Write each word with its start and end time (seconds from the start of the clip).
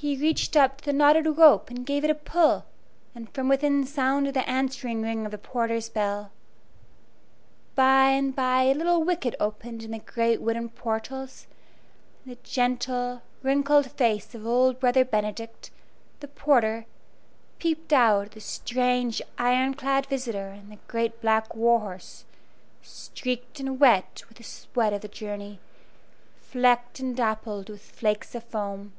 He 0.00 0.16
reached 0.16 0.56
up 0.56 0.76
to 0.78 0.84
the 0.84 0.92
knotted 0.92 1.26
rope 1.26 1.70
and 1.70 1.84
gave 1.84 2.04
it 2.04 2.10
a 2.10 2.14
pull, 2.14 2.64
and 3.16 3.28
from 3.34 3.48
within 3.48 3.84
sounded 3.84 4.32
the 4.34 4.48
answering 4.48 5.02
ring 5.02 5.24
of 5.24 5.32
the 5.32 5.38
porter's 5.38 5.88
bell. 5.88 6.30
By 7.74 8.10
and 8.10 8.32
by 8.32 8.62
a 8.62 8.74
little 8.74 9.02
wicket 9.02 9.34
opened 9.40 9.82
in 9.82 9.90
the 9.90 9.98
great 9.98 10.40
wooden 10.40 10.68
portals, 10.68 11.48
and 12.24 12.32
the 12.32 12.38
gentle, 12.44 13.22
wrinkled 13.42 13.90
face 13.90 14.36
of 14.36 14.46
old 14.46 14.78
Brother 14.78 15.04
Benedict, 15.04 15.72
the 16.20 16.28
porter, 16.28 16.86
peeped 17.58 17.92
out 17.92 18.26
at 18.26 18.32
the 18.32 18.40
strange 18.40 19.20
iron 19.36 19.74
clad 19.74 20.06
visitor 20.06 20.50
and 20.50 20.70
the 20.70 20.78
great 20.86 21.20
black 21.20 21.56
war 21.56 21.80
horse, 21.80 22.24
streaked 22.82 23.58
and 23.58 23.80
wet 23.80 24.22
with 24.28 24.38
the 24.38 24.44
sweat 24.44 24.92
of 24.92 25.00
the 25.00 25.08
journey, 25.08 25.58
flecked 26.40 27.00
and 27.00 27.16
dappled 27.16 27.68
with 27.68 27.82
flakes 27.82 28.36
of 28.36 28.44
foam. 28.44 28.92